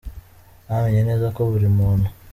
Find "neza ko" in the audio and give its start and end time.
1.09-1.41